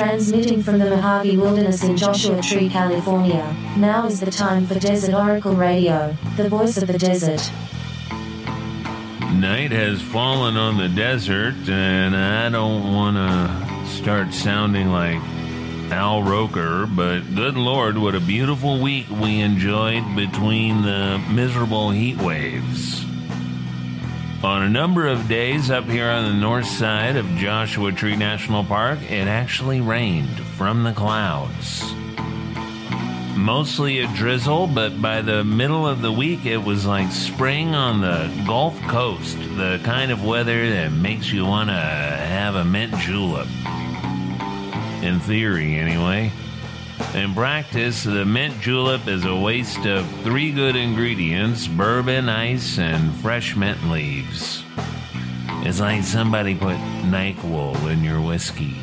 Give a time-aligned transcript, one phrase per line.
[0.00, 3.54] Transmitting from the Mojave Wilderness in Joshua Tree, California.
[3.76, 7.52] Now is the time for Desert Oracle Radio, the voice of the desert.
[9.34, 15.20] Night has fallen on the desert, and I don't want to start sounding like
[15.92, 22.16] Al Roker, but good lord, what a beautiful week we enjoyed between the miserable heat
[22.16, 22.99] waves.
[24.42, 28.64] On a number of days up here on the north side of Joshua Tree National
[28.64, 31.84] Park, it actually rained from the clouds.
[33.36, 38.00] Mostly a drizzle, but by the middle of the week, it was like spring on
[38.00, 42.96] the Gulf Coast, the kind of weather that makes you want to have a mint
[42.96, 43.46] julep.
[45.02, 46.32] In theory, anyway.
[47.14, 53.12] In practice, the mint julep is a waste of three good ingredients bourbon, ice, and
[53.16, 54.64] fresh mint leaves.
[55.62, 58.76] It's like somebody put NyQuil in your whiskey.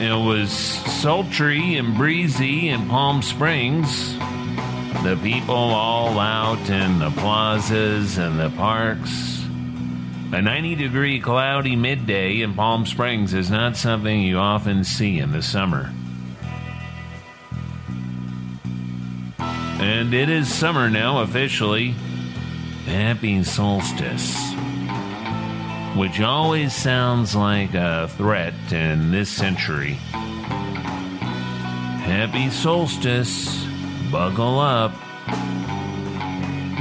[0.00, 4.14] It was sultry and breezy in Palm Springs.
[5.02, 9.35] The people all out in the plazas and the parks.
[10.32, 15.30] A 90 degree cloudy midday in Palm Springs is not something you often see in
[15.30, 15.92] the summer.
[19.38, 21.92] And it is summer now officially.
[22.86, 24.52] Happy solstice.
[25.96, 29.92] Which always sounds like a threat in this century.
[32.02, 33.64] Happy solstice.
[34.10, 34.90] Buckle up.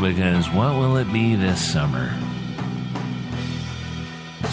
[0.02, 2.12] Because what will it be this summer?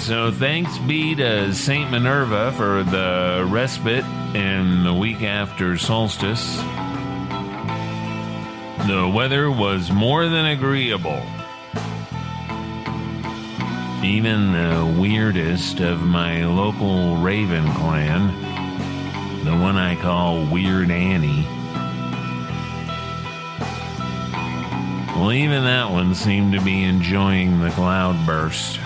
[0.03, 1.89] So thanks be to St.
[1.89, 6.57] Minerva for the respite in the week after solstice.
[8.89, 11.23] The weather was more than agreeable.
[14.05, 21.47] Even the weirdest of my local Raven clan, the one I call Weird Annie,
[25.17, 28.81] well, even that one seemed to be enjoying the cloudburst.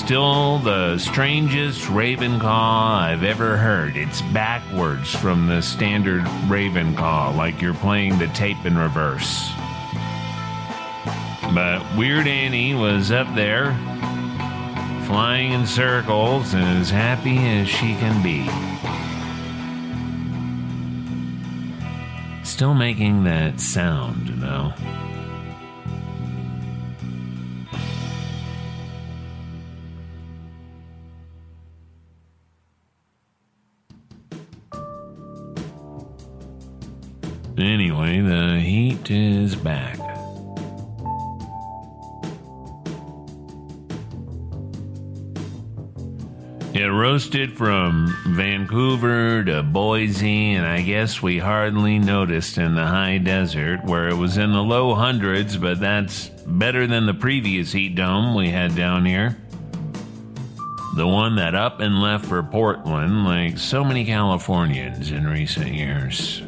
[0.00, 3.96] Still the strangest raven caw I've ever heard.
[3.96, 9.52] It's backwards from the standard raven caw, like you're playing the tape in reverse.
[11.54, 13.72] But Weird Annie was up there,
[15.06, 18.48] flying in circles and as happy as she can be.
[22.42, 24.72] Still making that sound, though.
[24.80, 25.19] Anyway,
[39.62, 39.98] back.
[46.72, 53.18] It roasted from Vancouver to Boise, and I guess we hardly noticed in the high
[53.18, 57.96] desert where it was in the low hundreds, but that's better than the previous heat
[57.96, 59.36] dome we had down here.
[60.94, 66.40] The one that up and left for Portland, like so many Californians in recent years.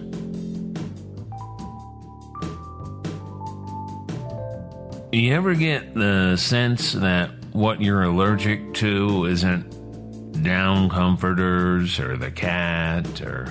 [5.12, 12.30] You ever get the sense that what you're allergic to isn't down comforters or the
[12.30, 13.44] cat or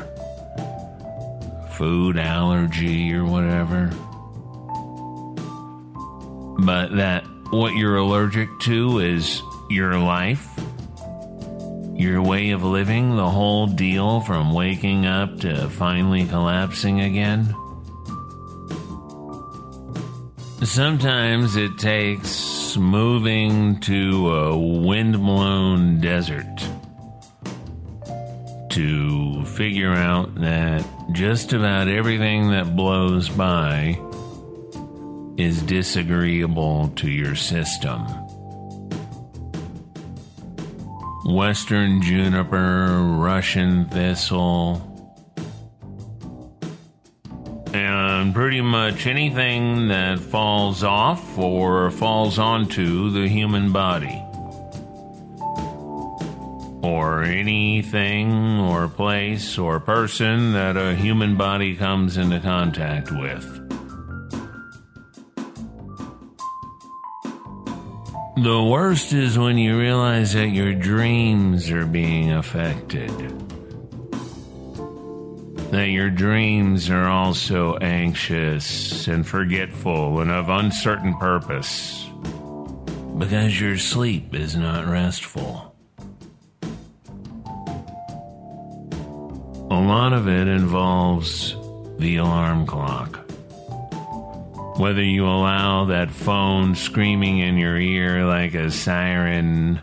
[1.78, 3.92] food allergy or whatever?
[6.66, 9.40] But that what you're allergic to is
[9.70, 10.48] your life,
[11.94, 17.56] your way of living, the whole deal from waking up to finally collapsing again?
[20.64, 26.46] Sometimes it takes moving to a windblown desert
[28.70, 34.00] to figure out that just about everything that blows by
[35.36, 38.06] is disagreeable to your system.
[41.26, 44.91] Western juniper, Russian thistle,
[48.22, 54.24] and pretty much anything that falls off or falls onto the human body.
[56.84, 63.44] Or anything or place or person that a human body comes into contact with.
[68.38, 73.51] The worst is when you realize that your dreams are being affected
[75.72, 82.10] that your dreams are also anxious and forgetful and of uncertain purpose
[83.18, 85.74] because your sleep is not restful.
[89.70, 91.56] A lot of it involves
[91.98, 93.20] the alarm clock.
[94.78, 99.80] Whether you allow that phone screaming in your ear like a siren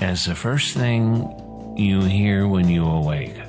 [0.00, 3.41] as the first thing you hear when you awake.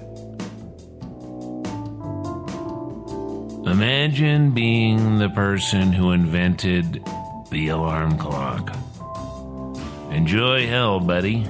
[3.73, 7.03] Imagine being the person who invented
[7.49, 8.71] the alarm clock.
[10.11, 11.43] Enjoy hell, buddy.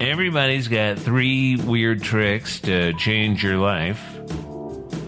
[0.00, 3.98] Everybody's got three weird tricks to change your life.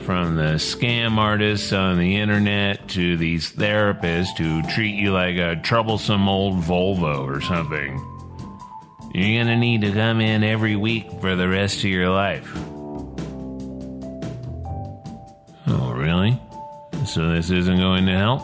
[0.07, 5.57] From the scam artists on the internet to these therapists who treat you like a
[5.57, 7.99] troublesome old Volvo or something.
[9.13, 12.57] You're gonna need to come in every week for the rest of your life.
[17.09, 18.43] So this isn't going to help?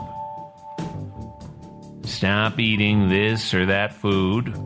[2.06, 4.56] Stop eating this or that food.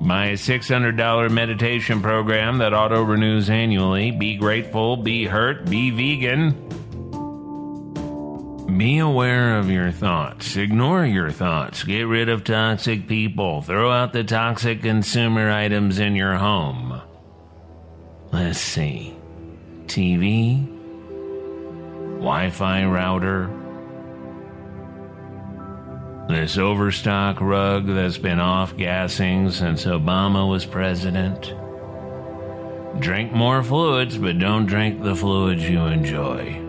[0.00, 4.12] My $600 meditation program that auto renews annually.
[4.12, 6.54] Be grateful, be hurt, be vegan.
[8.78, 10.56] Be aware of your thoughts.
[10.56, 11.82] Ignore your thoughts.
[11.82, 13.60] Get rid of toxic people.
[13.60, 17.02] Throw out the toxic consumer items in your home.
[18.32, 19.14] Let's see.
[19.86, 20.77] TV,
[22.18, 23.48] Wi Fi router,
[26.28, 31.54] this overstock rug that's been off gassing since Obama was president.
[33.00, 36.60] Drink more fluids, but don't drink the fluids you enjoy.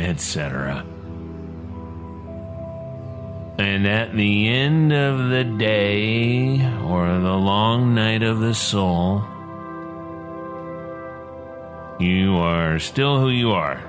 [0.00, 0.84] Etc.
[3.58, 9.22] And at the end of the day, or the long night of the soul,
[11.98, 13.80] you are still who you are.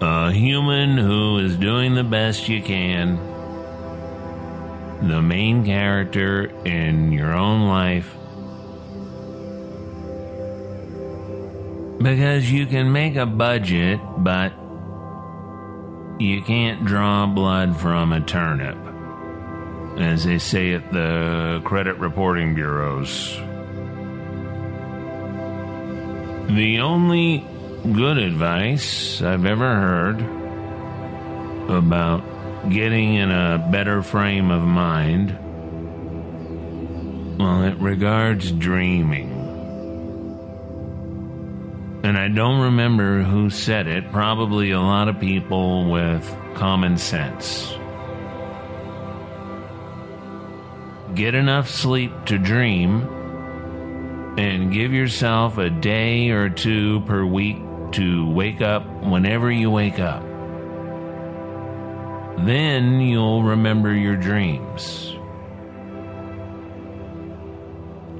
[0.00, 3.16] A human who is doing the best you can.
[5.08, 8.14] The main character in your own life.
[12.02, 14.52] Because you can make a budget, but
[16.18, 18.76] you can't draw blood from a turnip,
[19.98, 23.36] as they say at the credit reporting bureaus.
[26.48, 27.44] The only
[27.92, 30.20] good advice I've ever heard
[31.70, 32.22] about
[32.70, 35.38] getting in a better frame of mind.
[37.38, 39.30] Well, it regards dreaming.
[42.02, 47.74] And I don't remember who said it, probably a lot of people with common sense.
[51.14, 53.17] Get enough sleep to dream
[54.38, 57.56] and give yourself a day or two per week
[57.90, 60.22] to wake up whenever you wake up.
[62.46, 65.16] Then you'll remember your dreams.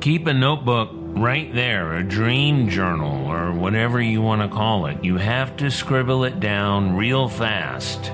[0.00, 5.04] Keep a notebook right there, a dream journal, or whatever you want to call it.
[5.04, 8.10] You have to scribble it down real fast.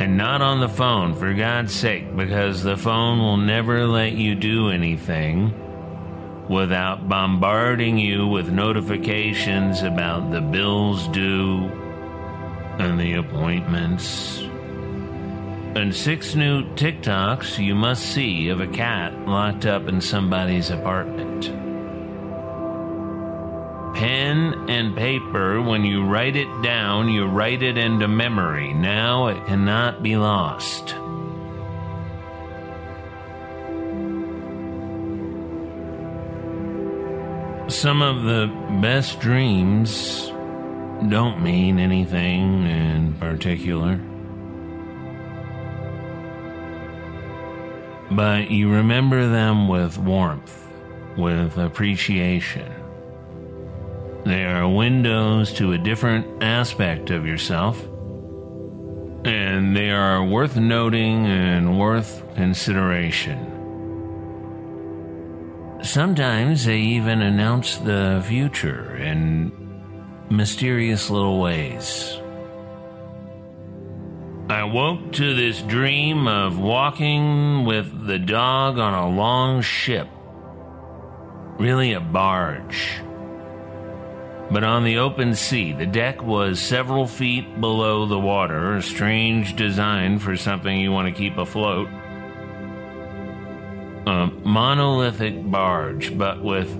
[0.00, 4.34] And not on the phone, for God's sake, because the phone will never let you
[4.34, 5.54] do anything
[6.48, 11.64] without bombarding you with notifications about the bills due
[12.78, 14.40] and the appointments.
[15.76, 21.44] And six new TikToks you must see of a cat locked up in somebody's apartment.
[23.94, 28.74] Pen and paper, when you write it down, you write it into memory.
[28.74, 30.94] Now it cannot be lost.
[37.86, 38.52] Some of the
[38.82, 40.26] best dreams
[41.08, 44.00] don't mean anything in particular.
[48.10, 50.66] But you remember them with warmth,
[51.16, 52.72] with appreciation.
[54.24, 57.80] They are windows to a different aspect of yourself,
[59.24, 63.55] and they are worth noting and worth consideration.
[65.86, 69.52] Sometimes they even announce the future in
[70.28, 72.18] mysterious little ways.
[74.50, 80.08] I woke to this dream of walking with the dog on a long ship.
[81.56, 83.00] Really, a barge.
[84.50, 89.54] But on the open sea, the deck was several feet below the water, a strange
[89.54, 91.88] design for something you want to keep afloat
[94.06, 96.72] a monolithic barge, but with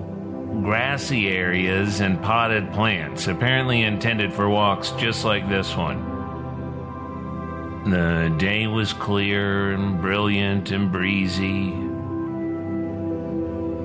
[0.63, 6.15] grassy areas and potted plants, apparently intended for walks just like this one.
[7.91, 11.71] The day was clear and brilliant and breezy.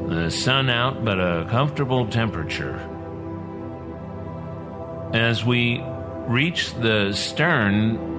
[0.09, 2.79] The sun out, but a comfortable temperature.
[5.13, 5.83] As we
[6.27, 8.12] reached the stern,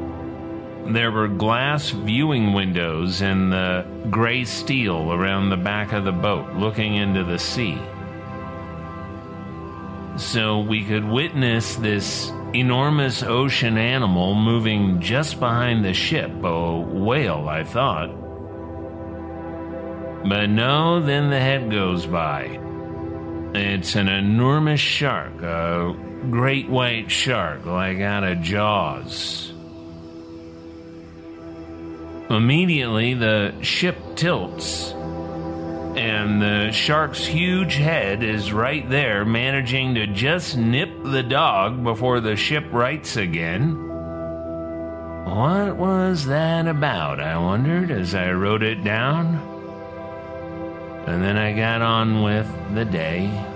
[0.87, 6.53] there were glass viewing windows in the gray steel around the back of the boat
[6.55, 7.77] looking into the sea.
[10.17, 17.47] So we could witness this enormous ocean animal moving just behind the ship, a whale,
[17.47, 18.09] I thought.
[20.27, 22.59] But no, then the head goes by.
[23.55, 25.95] It's an enormous shark, a
[26.29, 29.52] great white shark, like out of Jaws.
[32.33, 34.91] Immediately, the ship tilts,
[35.95, 42.19] and the shark's huge head is right there, managing to just nip the dog before
[42.19, 43.87] the ship rights again.
[45.25, 47.19] What was that about?
[47.19, 49.35] I wondered as I wrote it down.
[51.05, 53.52] And then I got on with the day.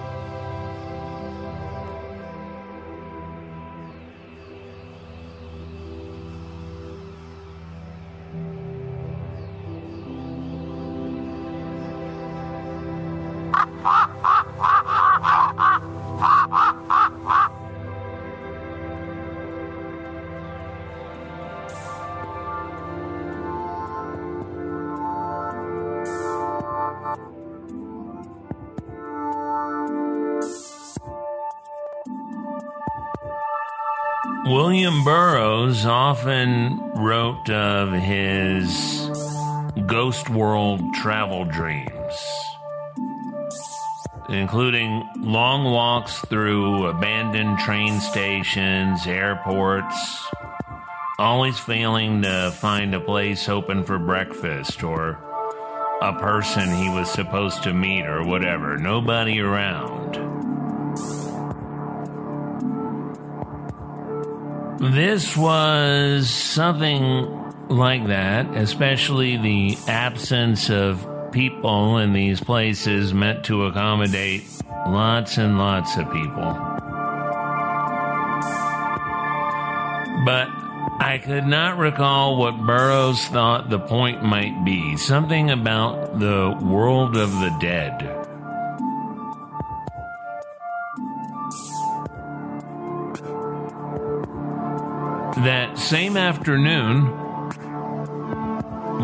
[36.18, 39.12] Often wrote of his
[39.86, 42.16] ghost world travel dreams,
[44.28, 50.28] including long walks through abandoned train stations, airports,
[51.20, 55.20] always failing to find a place open for breakfast or
[56.02, 58.76] a person he was supposed to meet or whatever.
[58.76, 59.97] Nobody around.
[64.80, 73.66] This was something like that, especially the absence of people in these places meant to
[73.66, 76.54] accommodate lots and lots of people.
[80.26, 80.48] But
[81.00, 87.18] I could not recall what Burroughs thought the point might be something about the world
[87.18, 88.27] of the dead.
[95.44, 97.12] That same afternoon,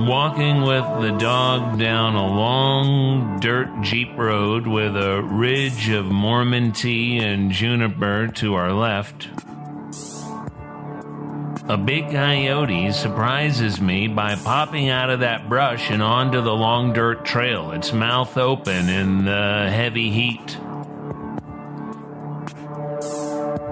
[0.08, 6.72] walking with the dog down a long dirt Jeep road with a ridge of Mormon
[6.72, 9.30] tea and juniper to our left,
[11.70, 16.94] a big coyote surprises me by popping out of that brush and onto the long
[16.94, 20.58] dirt trail, its mouth open in the heavy heat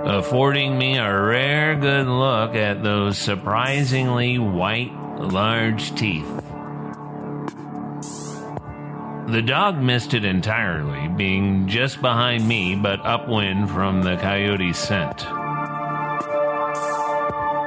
[0.03, 6.27] affording me a rare good look at those surprisingly white, large teeth.
[9.27, 15.23] The dog missed it entirely, being just behind me but upwind from the coyote's scent.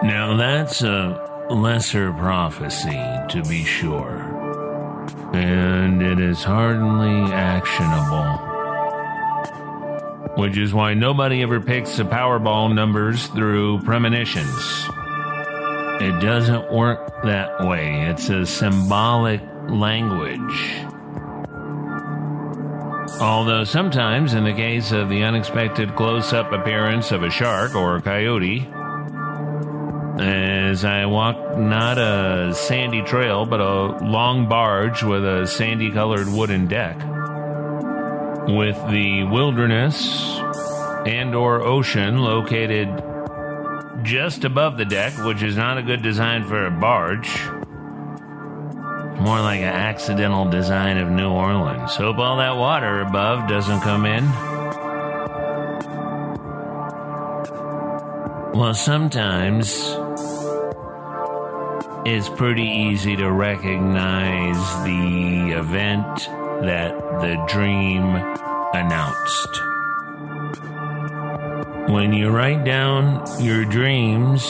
[0.05, 3.01] Now that's a lesser prophecy,
[3.31, 4.19] to be sure,
[5.33, 8.54] and it is hardly actionable
[10.37, 14.89] which is why nobody ever picks the Powerball numbers through premonitions.
[16.01, 18.07] It doesn't work that way.
[18.11, 20.75] It's a symbolic language.
[23.21, 27.97] Although sometimes, in the case of the unexpected close up appearance of a shark or
[27.97, 28.69] a coyote,
[30.19, 36.27] as I walked not a sandy trail, but a long barge with a sandy colored
[36.27, 37.14] wooden deck
[38.49, 40.39] with the wilderness
[41.07, 42.89] and or ocean located
[44.03, 47.31] just above the deck, which is not a good design for a barge.
[49.19, 51.95] More like an accidental design of New Orleans.
[51.97, 54.25] Hope all that water above doesn't come in.
[58.59, 59.97] Well, sometimes
[62.07, 66.29] it's pretty easy to recognize the event
[66.67, 68.05] that the dream
[68.75, 69.63] announced.
[71.91, 74.43] When you write down your dreams,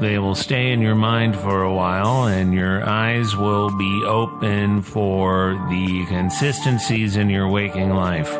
[0.00, 4.82] they will stay in your mind for a while and your eyes will be open
[4.82, 8.30] for the consistencies in your waking life.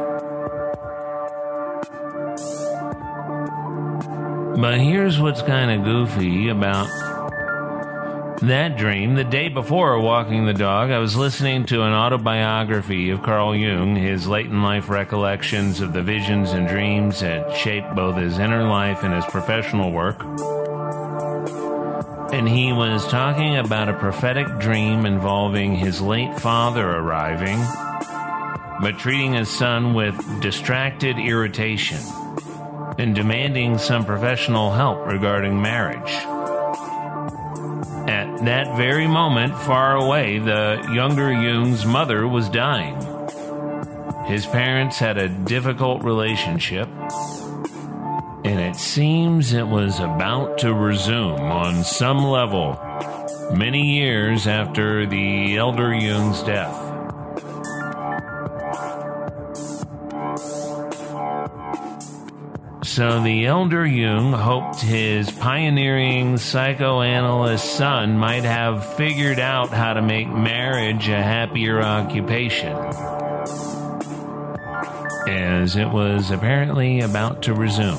[4.60, 6.88] But here's what's kind of goofy about
[8.42, 13.22] that dream, the day before walking the dog, I was listening to an autobiography of
[13.22, 18.16] Carl Jung, his late in life recollections of the visions and dreams that shaped both
[18.16, 20.22] his inner life and his professional work.
[22.32, 27.58] And he was talking about a prophetic dream involving his late father arriving,
[28.82, 32.00] but treating his son with distracted irritation
[32.98, 36.35] and demanding some professional help regarding marriage.
[38.46, 42.94] At that very moment, far away, the younger Jung's mother was dying.
[44.26, 46.88] His parents had a difficult relationship,
[48.44, 52.78] and it seems it was about to resume on some level
[53.52, 56.85] many years after the elder Jung's death.
[62.96, 70.00] So the elder Jung hoped his pioneering psychoanalyst son might have figured out how to
[70.00, 72.74] make marriage a happier occupation.
[75.28, 77.98] As it was apparently about to resume.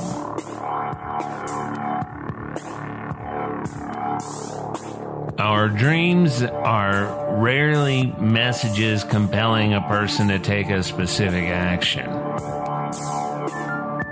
[5.37, 12.09] Our dreams are rarely messages compelling a person to take a specific action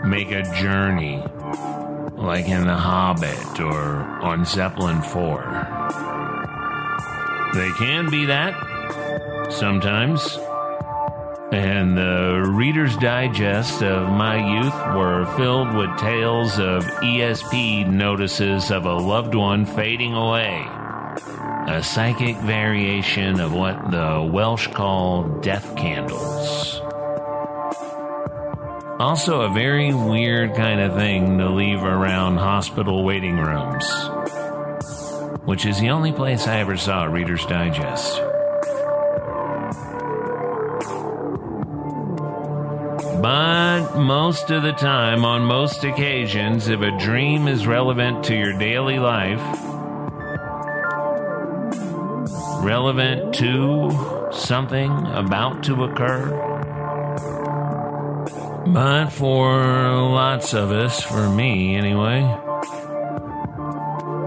[0.05, 1.23] make a journey,
[2.13, 5.91] like in The Hobbit or on Zeppelin 4.
[7.53, 8.53] They can be that
[9.51, 10.37] sometimes.
[11.51, 18.85] And the Reader's Digest of my youth were filled with tales of ESP notices of
[18.85, 20.65] a loved one fading away.
[21.67, 26.74] A psychic variation of what the Welsh call death candles.
[28.97, 33.85] Also, a very weird kind of thing to leave around hospital waiting rooms,
[35.43, 38.21] which is the only place I ever saw Reader's Digest.
[43.21, 48.57] But most of the time, on most occasions, if a dream is relevant to your
[48.57, 49.41] daily life,
[52.63, 56.54] relevant to something about to occur,
[58.67, 59.59] but for
[59.93, 62.21] lots of us, for me anyway,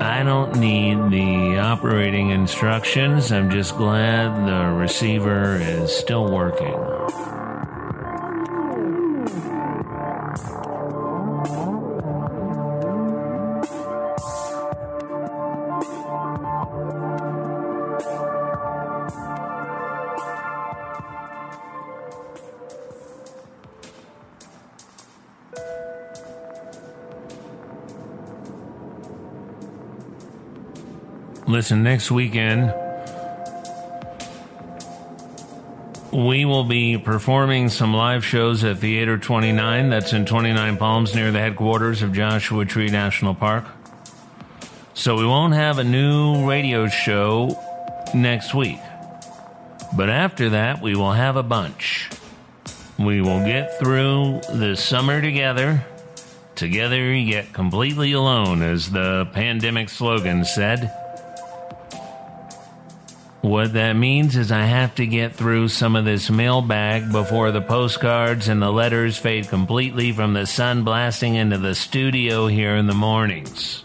[0.01, 3.33] I don't need the operating instructions.
[3.33, 6.75] I'm just glad the receiver is still working.
[31.59, 32.73] Listen, next weekend,
[36.13, 39.91] we will be performing some live shows at Theater 29.
[39.91, 43.65] That's in 29 Palms near the headquarters of Joshua Tree National Park.
[44.95, 47.61] So we won't have a new radio show
[48.15, 48.79] next week.
[49.97, 52.09] But after that, we will have a bunch.
[53.01, 55.85] We will get through the summer together.
[56.55, 61.08] Together yet completely alone, as the pandemic slogan said.
[63.49, 67.63] What that means is I have to get through some of this mailbag before the
[67.63, 72.87] postcards and the letters fade completely from the sun blasting into the studio here in
[72.87, 73.85] the mornings.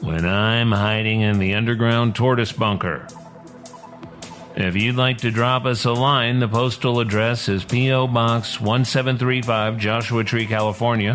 [0.00, 3.06] When I'm hiding in the underground tortoise bunker.
[4.56, 8.06] If you'd like to drop us a line, the postal address is P.O.
[8.06, 11.14] Box 1735, Joshua Tree, California.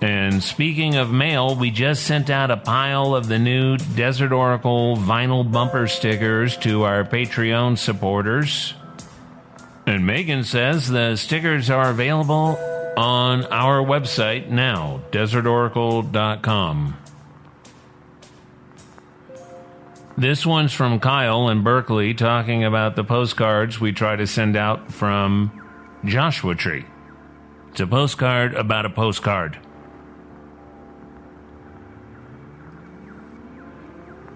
[0.00, 4.96] And speaking of mail, we just sent out a pile of the new Desert Oracle
[4.96, 8.72] vinyl bumper stickers to our Patreon supporters.
[9.86, 12.58] And Megan says the stickers are available
[12.96, 16.96] on our website now, desertoracle.com.
[20.16, 24.92] This one's from Kyle in Berkeley talking about the postcards we try to send out
[24.92, 25.50] from
[26.04, 26.84] Joshua Tree.
[27.70, 29.58] It's a postcard about a postcard.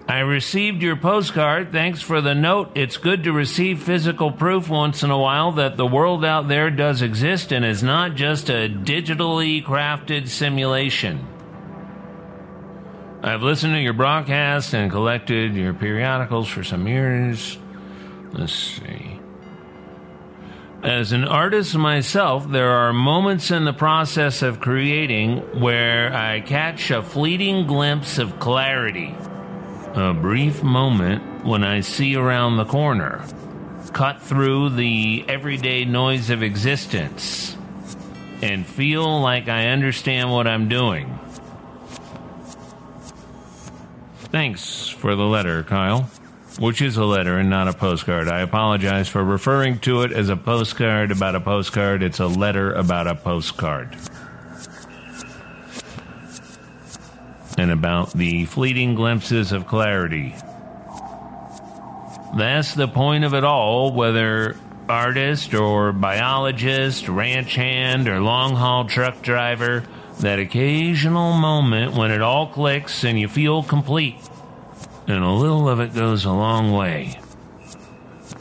[0.07, 1.71] I received your postcard.
[1.71, 2.71] Thanks for the note.
[2.75, 6.69] It's good to receive physical proof once in a while that the world out there
[6.69, 11.27] does exist and is not just a digitally crafted simulation.
[13.23, 17.57] I've listened to your broadcast and collected your periodicals for some years.
[18.31, 19.19] Let's see.
[20.83, 26.91] As an artist myself, there are moments in the process of creating where I catch
[26.91, 29.15] a fleeting glimpse of clarity.
[29.95, 33.25] A brief moment when I see around the corner,
[33.93, 37.57] cut through the everyday noise of existence,
[38.41, 41.17] and feel like I understand what I'm doing.
[44.31, 46.09] Thanks for the letter, Kyle
[46.59, 48.27] which is a letter and not a postcard.
[48.27, 52.01] I apologize for referring to it as a postcard about a postcard.
[52.03, 53.95] It's a letter about a postcard.
[57.65, 60.35] And about the fleeting glimpses of clarity.
[62.37, 64.55] That's the point of it all, whether
[64.87, 69.83] artist or biologist, ranch hand or long haul truck driver,
[70.19, 74.19] that occasional moment when it all clicks and you feel complete
[75.07, 77.19] and a little of it goes a long way.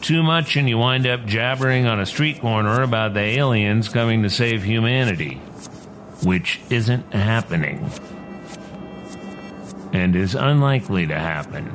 [0.02, 4.22] Too much, and you wind up jabbering on a street corner about the aliens coming
[4.24, 5.37] to save humanity,
[6.22, 7.90] which isn't happening
[9.94, 11.70] and is unlikely to happen.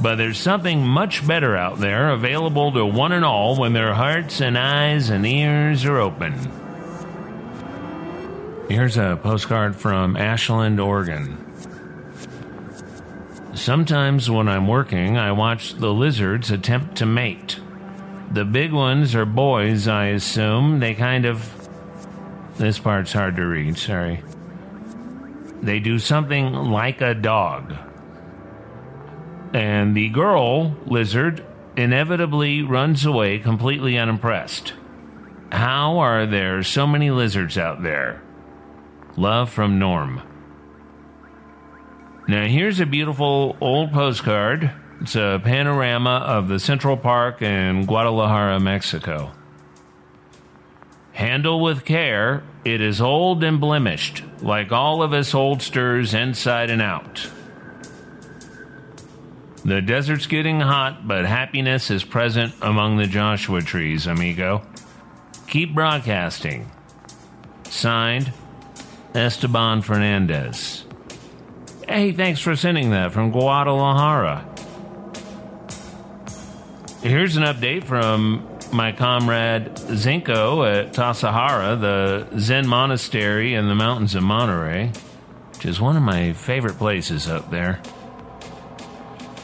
[0.00, 4.40] But there's something much better out there available to one and all when their hearts
[4.40, 6.32] and eyes and ears are open.
[8.68, 11.44] Here's a postcard from Ashland, Oregon.
[13.54, 17.58] Sometimes when I'm working, I watch the lizards attempt to mate.
[18.30, 20.78] The big ones are boys, I assume.
[20.78, 21.56] They kind of.
[22.56, 24.22] This part's hard to read, sorry.
[25.62, 27.74] They do something like a dog.
[29.52, 31.44] And the girl lizard
[31.76, 34.74] inevitably runs away completely unimpressed.
[35.52, 38.22] How are there so many lizards out there?
[39.16, 40.22] Love from Norm.
[42.28, 44.70] Now, here's a beautiful old postcard.
[45.00, 49.32] It's a panorama of the Central Park in Guadalajara, Mexico.
[51.20, 56.80] Handle with care, it is old and blemished, like all of us oldsters inside and
[56.80, 57.30] out.
[59.62, 64.62] The desert's getting hot, but happiness is present among the Joshua trees, amigo.
[65.46, 66.70] Keep broadcasting.
[67.64, 68.32] Signed,
[69.14, 70.86] Esteban Fernandez.
[71.86, 74.48] Hey, thanks for sending that from Guadalajara.
[77.02, 84.14] Here's an update from my comrade Zenko at Tassajara, the Zen monastery in the mountains
[84.14, 84.92] of Monterey,
[85.52, 87.80] which is one of my favorite places up there.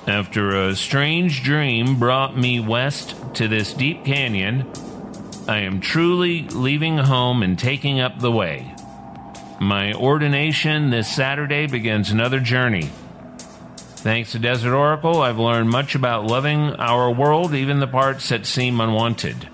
[0.06, 4.70] After a strange dream brought me west to this deep canyon,
[5.48, 8.72] I am truly leaving home and taking up the way.
[9.60, 12.90] My ordination this Saturday begins another journey.
[13.96, 18.46] Thanks to Desert Oracle, I've learned much about loving our world, even the parts that
[18.46, 19.48] seem unwanted.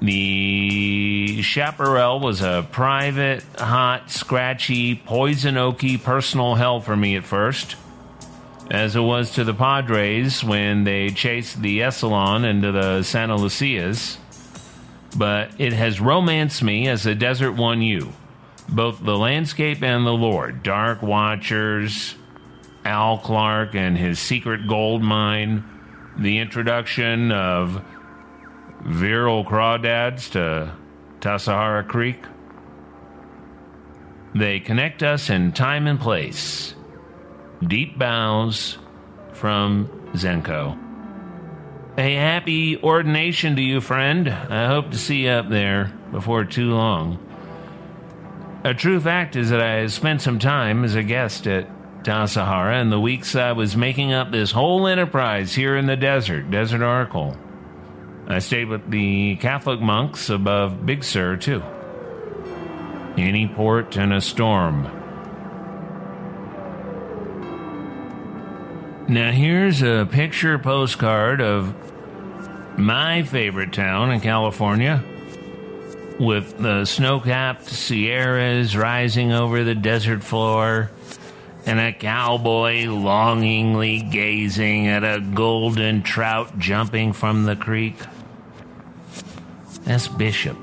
[0.00, 7.74] The chaparral was a private, hot, scratchy, poison oaky personal hell for me at first,
[8.70, 14.18] as it was to the Padres when they chased the Esselen into the Santa Lucias.
[15.16, 18.12] But it has romanced me as the Desert One you,
[18.68, 22.14] both the landscape and the Lord, Dark Watchers,
[22.84, 25.64] Al Clark and his secret gold mine,
[26.18, 27.82] the introduction of
[28.80, 30.74] virile crawdads to
[31.20, 32.22] Tassajara Creek.
[34.34, 36.74] They connect us in time and place.
[37.66, 38.78] Deep bows
[39.32, 40.78] from Zenko.
[41.96, 44.28] A happy ordination to you, friend.
[44.28, 47.18] I hope to see you up there before too long.
[48.64, 51.68] A true fact is that I spent some time as a guest at
[52.02, 56.50] Tassajara in the weeks I was making up this whole enterprise here in the desert,
[56.50, 57.36] Desert Oracle.
[58.26, 61.62] I stayed with the Catholic monks above Big Sur, too.
[63.16, 64.84] Any port in a storm.
[69.08, 71.74] Now, here's a picture postcard of
[72.78, 75.02] my favorite town in California,
[76.20, 80.90] with the snow capped Sierras rising over the desert floor,
[81.68, 87.94] and a cowboy longingly gazing at a golden trout jumping from the creek.
[89.84, 90.56] That's Bishop.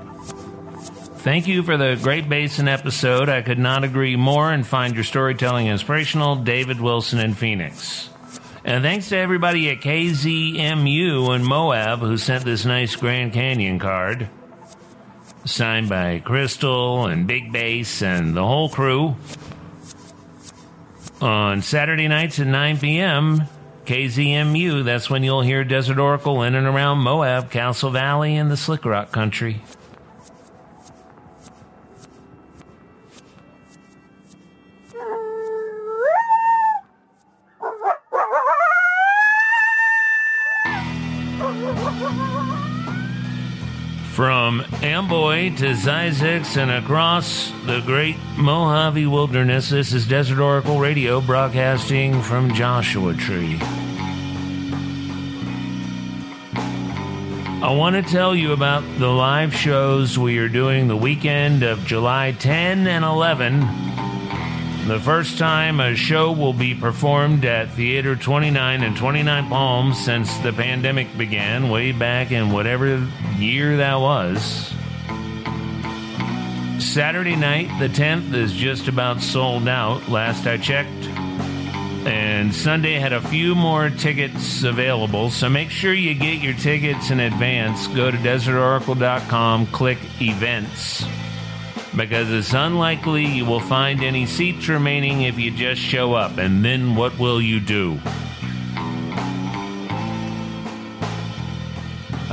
[1.20, 3.30] Thank you for the Great Basin episode.
[3.30, 6.38] I could not agree more and find your storytelling inspirational.
[6.38, 8.10] David Wilson in Phoenix.
[8.64, 14.28] And thanks to everybody at KZMU in Moab who sent this nice Grand Canyon card
[15.46, 19.16] signed by Crystal and Big Bass and the whole crew.
[21.22, 23.44] On Saturday nights at 9 p.m.,
[23.86, 28.58] KZMU, that's when you'll hear Desert Oracle in and around Moab, Castle Valley, and the
[28.58, 29.62] Slick Rock country.
[45.46, 52.52] To Zzyzx and across the great Mojave Wilderness, this is Desert Oracle Radio broadcasting from
[52.52, 53.60] Joshua Tree.
[57.62, 61.86] I want to tell you about the live shows we are doing the weekend of
[61.86, 63.60] July 10 and 11
[64.88, 70.36] the first time a show will be performed at Theater 29 and 29 Palms since
[70.40, 74.76] the pandemic began, way back in whatever year that was.
[76.96, 81.08] Saturday night, the 10th, is just about sold out, last I checked.
[82.08, 87.12] And Sunday had a few more tickets available, so make sure you get your tickets
[87.12, 87.88] in advance.
[87.88, 91.06] Go to desertoracle.com, click events
[91.98, 96.38] because it's unlikely you will find any seats remaining if you just show up.
[96.38, 98.00] And then what will you do?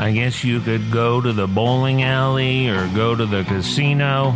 [0.03, 4.35] I guess you could go to the bowling alley or go to the casino.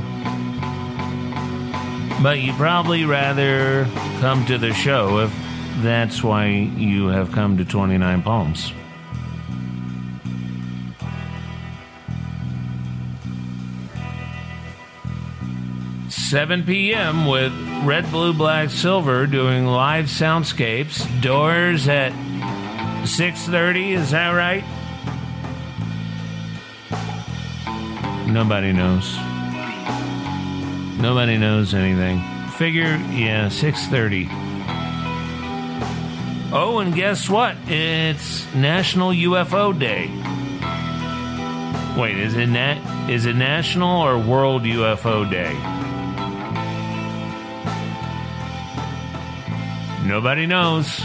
[2.23, 3.85] But you'd probably rather
[4.21, 5.35] come to the show if
[5.79, 8.73] that's why you have come to 29 Palms.
[16.09, 17.27] 7 p.m.
[17.27, 17.53] with
[17.85, 21.05] Red, Blue, Black, Silver doing live soundscapes.
[21.21, 23.95] Doors at 6:30.
[23.95, 24.63] Is that right?
[28.37, 29.17] Nobody knows.
[31.01, 32.21] Nobody knows anything.
[32.59, 34.29] Figure, yeah, 6:30.
[36.53, 37.57] Oh, and guess what?
[37.67, 40.11] It's National UFO Day.
[41.99, 45.55] Wait, is it nat- is it National or World UFO Day?
[50.07, 51.01] Nobody knows.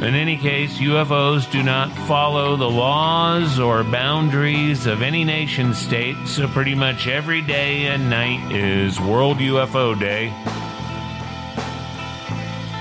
[0.00, 6.16] In any case, UFOs do not follow the laws or boundaries of any nation state,
[6.24, 10.28] so pretty much every day and night is World UFO Day.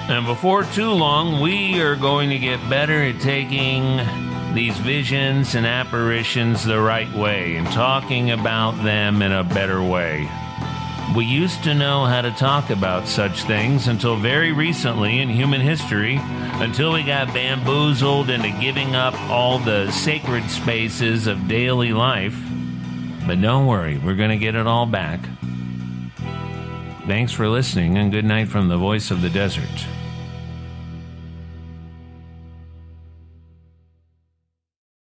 [0.10, 3.98] And before too long, we are going to get better at taking
[4.54, 10.30] these visions and apparitions the right way and talking about them in a better way.
[11.18, 15.62] We used to know how to talk about such things until very recently in human
[15.62, 22.38] history, until we got bamboozled into giving up all the sacred spaces of daily life.
[23.26, 25.20] But don't worry, we're going to get it all back.
[27.08, 29.88] Thanks for listening, and good night from the voice of the desert.